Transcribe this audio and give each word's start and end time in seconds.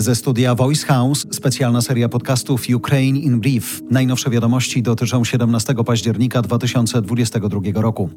Ze 0.00 0.14
studia 0.14 0.54
Voice 0.54 0.86
House 0.86 1.26
specjalna 1.30 1.80
seria 1.80 2.08
podcastów 2.08 2.62
Ukraine 2.74 3.18
in 3.18 3.40
Brief. 3.40 3.82
Najnowsze 3.90 4.30
wiadomości 4.30 4.82
dotyczą 4.82 5.24
17 5.24 5.74
października 5.86 6.42
2022 6.42 7.60
roku. 7.74 8.10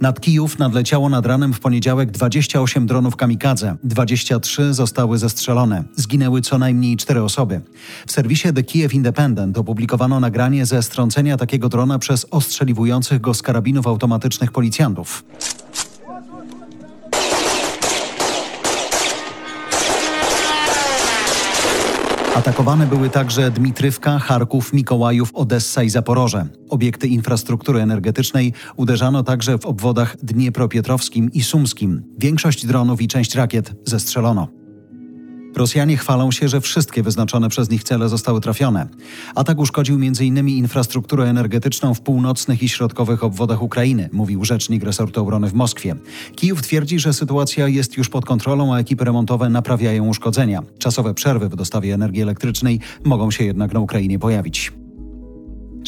Nad 0.00 0.20
Kijów 0.20 0.58
nadleciało 0.58 1.08
nad 1.08 1.26
ranem 1.26 1.52
w 1.52 1.60
poniedziałek 1.60 2.10
28 2.10 2.86
dronów 2.86 3.16
kamikadze. 3.16 3.76
23 3.84 4.74
zostały 4.74 5.18
zestrzelone. 5.18 5.84
Zginęły 5.96 6.40
co 6.40 6.58
najmniej 6.58 6.96
4 6.96 7.22
osoby. 7.22 7.60
W 8.06 8.12
serwisie 8.12 8.52
The 8.54 8.62
Kiev 8.62 8.94
Independent 8.94 9.58
opublikowano 9.58 10.20
nagranie 10.20 10.66
ze 10.66 10.82
strącenia 10.82 11.36
takiego 11.36 11.68
drona 11.68 11.98
przez 11.98 12.26
ostrzeliwujących 12.30 13.20
go 13.20 13.34
z 13.34 13.42
karabinów 13.42 13.86
automatycznych 13.86 14.52
policjantów. 14.52 15.24
Atakowane 22.38 22.86
były 22.86 23.10
także 23.10 23.50
Dmitrywka, 23.50 24.18
Charków, 24.18 24.72
Mikołajów, 24.72 25.34
Odessa 25.34 25.82
i 25.82 25.90
Zaporoże. 25.90 26.46
Obiekty 26.70 27.08
infrastruktury 27.08 27.80
energetycznej 27.80 28.52
uderzano 28.76 29.22
także 29.22 29.58
w 29.58 29.66
obwodach 29.66 30.16
Dniepropietrowskim 30.22 31.32
i 31.32 31.42
Sumskim. 31.42 32.02
Większość 32.18 32.66
dronów 32.66 33.02
i 33.02 33.08
część 33.08 33.34
rakiet 33.34 33.72
zestrzelono. 33.84 34.57
Rosjanie 35.56 35.96
chwalą 35.96 36.30
się, 36.30 36.48
że 36.48 36.60
wszystkie 36.60 37.02
wyznaczone 37.02 37.48
przez 37.48 37.70
nich 37.70 37.84
cele 37.84 38.08
zostały 38.08 38.40
trafione. 38.40 38.88
Atak 39.34 39.58
uszkodził 39.58 39.96
m.in. 39.96 40.48
infrastrukturę 40.48 41.24
energetyczną 41.24 41.94
w 41.94 42.00
północnych 42.00 42.62
i 42.62 42.68
środkowych 42.68 43.24
obwodach 43.24 43.62
Ukrainy, 43.62 44.08
mówił 44.12 44.44
rzecznik 44.44 44.84
resortu 44.84 45.20
obrony 45.22 45.48
w 45.48 45.54
Moskwie. 45.54 45.94
Kijów 46.36 46.62
twierdzi, 46.62 46.98
że 46.98 47.12
sytuacja 47.12 47.68
jest 47.68 47.96
już 47.96 48.08
pod 48.08 48.24
kontrolą, 48.24 48.74
a 48.74 48.78
ekipy 48.78 49.04
remontowe 49.04 49.48
naprawiają 49.48 50.08
uszkodzenia. 50.08 50.62
Czasowe 50.78 51.14
przerwy 51.14 51.48
w 51.48 51.56
dostawie 51.56 51.94
energii 51.94 52.22
elektrycznej 52.22 52.80
mogą 53.04 53.30
się 53.30 53.44
jednak 53.44 53.72
na 53.72 53.80
Ukrainie 53.80 54.18
pojawić. 54.18 54.72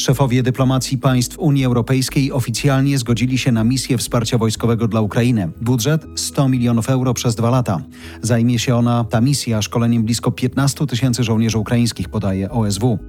Szefowie 0.01 0.43
dyplomacji 0.43 0.97
państw 0.97 1.39
Unii 1.39 1.65
Europejskiej 1.65 2.31
oficjalnie 2.31 2.97
zgodzili 2.97 3.37
się 3.37 3.51
na 3.51 3.63
misję 3.63 3.97
wsparcia 3.97 4.37
wojskowego 4.37 4.87
dla 4.87 5.01
Ukrainy. 5.01 5.51
Budżet 5.61 6.05
100 6.15 6.49
milionów 6.49 6.89
euro 6.89 7.13
przez 7.13 7.35
dwa 7.35 7.49
lata. 7.49 7.81
Zajmie 8.21 8.59
się 8.59 8.75
ona, 8.75 9.03
ta 9.03 9.21
misja, 9.21 9.61
szkoleniem 9.61 10.03
blisko 10.03 10.31
15 10.31 10.87
tysięcy 10.87 11.23
żołnierzy 11.23 11.57
ukraińskich, 11.57 12.09
podaje 12.09 12.49
OSW. 12.49 12.99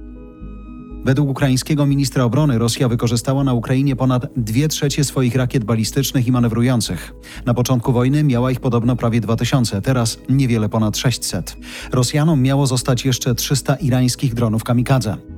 Według 1.05 1.29
ukraińskiego 1.29 1.85
ministra 1.85 2.23
obrony 2.23 2.57
Rosja 2.57 2.87
wykorzystała 2.87 3.43
na 3.43 3.53
Ukrainie 3.53 3.95
ponad 3.95 4.25
dwie 4.37 4.67
trzecie 4.67 5.03
swoich 5.03 5.35
rakiet 5.35 5.63
balistycznych 5.63 6.27
i 6.27 6.31
manewrujących. 6.31 7.13
Na 7.45 7.53
początku 7.53 7.93
wojny 7.93 8.23
miała 8.23 8.51
ich 8.51 8.59
podobno 8.59 8.95
prawie 8.95 9.21
2000, 9.21 9.81
teraz 9.81 10.19
niewiele 10.29 10.69
ponad 10.69 10.97
600. 10.97 11.57
Rosjanom 11.91 12.41
miało 12.41 12.67
zostać 12.67 13.05
jeszcze 13.05 13.35
300 13.35 13.75
irańskich 13.75 14.33
dronów 14.33 14.63
kamikadze. 14.63 15.32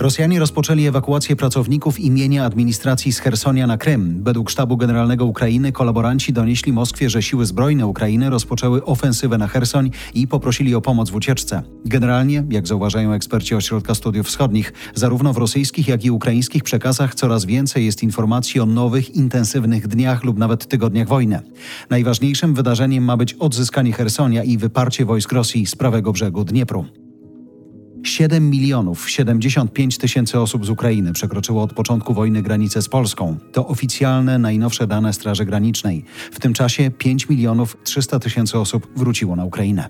Rosjanie 0.00 0.38
rozpoczęli 0.38 0.86
ewakuację 0.86 1.36
pracowników 1.36 2.00
imienia 2.00 2.44
administracji 2.44 3.12
z 3.12 3.18
Hersonia 3.18 3.66
na 3.66 3.78
Krym. 3.78 4.22
Według 4.24 4.50
sztabu 4.50 4.76
generalnego 4.76 5.24
Ukrainy 5.24 5.72
kolaboranci 5.72 6.32
donieśli 6.32 6.72
Moskwie, 6.72 7.10
że 7.10 7.22
siły 7.22 7.46
zbrojne 7.46 7.86
Ukrainy 7.86 8.30
rozpoczęły 8.30 8.84
ofensywę 8.84 9.38
na 9.38 9.48
Hersoń 9.48 9.90
i 10.14 10.28
poprosili 10.28 10.74
o 10.74 10.80
pomoc 10.80 11.10
w 11.10 11.14
ucieczce. 11.14 11.62
Generalnie, 11.84 12.44
jak 12.50 12.66
zauważają 12.66 13.12
eksperci 13.12 13.54
Ośrodka 13.54 13.94
Studiów 13.94 14.26
Wschodnich, 14.26 14.72
zarówno 14.94 15.32
w 15.32 15.36
rosyjskich, 15.36 15.88
jak 15.88 16.04
i 16.04 16.10
ukraińskich 16.10 16.64
przekazach 16.64 17.14
coraz 17.14 17.44
więcej 17.44 17.84
jest 17.84 18.02
informacji 18.02 18.60
o 18.60 18.66
nowych, 18.66 19.14
intensywnych 19.14 19.88
dniach 19.88 20.24
lub 20.24 20.38
nawet 20.38 20.66
tygodniach 20.66 21.08
wojny. 21.08 21.40
Najważniejszym 21.90 22.54
wydarzeniem 22.54 23.04
ma 23.04 23.16
być 23.16 23.34
odzyskanie 23.34 23.92
Hersonia 23.92 24.44
i 24.44 24.58
wyparcie 24.58 25.04
wojsk 25.04 25.32
Rosji 25.32 25.66
z 25.66 25.76
prawego 25.76 26.12
brzegu 26.12 26.44
Dniepru. 26.44 26.99
7 28.02 28.50
milionów 28.50 29.10
75 29.10 29.98
tysięcy 29.98 30.40
osób 30.40 30.66
z 30.66 30.70
Ukrainy 30.70 31.12
przekroczyło 31.12 31.62
od 31.62 31.72
początku 31.72 32.14
wojny 32.14 32.42
granicę 32.42 32.82
z 32.82 32.88
Polską. 32.88 33.36
To 33.52 33.66
oficjalne, 33.66 34.38
najnowsze 34.38 34.86
dane 34.86 35.12
Straży 35.12 35.44
Granicznej. 35.44 36.04
W 36.32 36.40
tym 36.40 36.52
czasie 36.52 36.90
5 36.90 37.28
milionów 37.28 37.76
300 37.84 38.18
tysięcy 38.18 38.58
osób 38.58 38.86
wróciło 38.96 39.36
na 39.36 39.44
Ukrainę. 39.44 39.88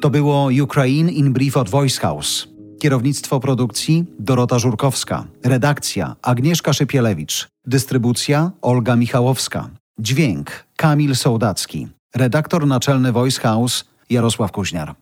To 0.00 0.10
było 0.10 0.48
Ukraine 0.62 1.12
in 1.12 1.32
Brief 1.32 1.56
od 1.56 1.68
Voice 1.68 2.00
House. 2.00 2.48
Kierownictwo 2.80 3.40
produkcji 3.40 4.04
Dorota 4.18 4.58
Żurkowska. 4.58 5.24
Redakcja 5.44 6.16
Agnieszka 6.22 6.72
Szypielewicz. 6.72 7.48
Dystrybucja 7.66 8.50
Olga 8.62 8.96
Michałowska. 8.96 9.70
Dźwięk 9.98 10.50
Kamil 10.76 11.16
Sołdacki. 11.16 11.88
Redaktor 12.14 12.66
naczelny 12.66 13.12
Voice 13.12 13.40
House 13.40 13.84
Jarosław 14.10 14.52
Kuźniar. 14.52 14.94